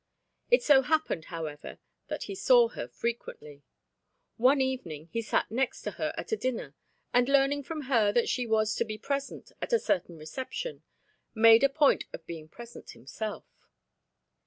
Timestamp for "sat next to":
5.21-5.91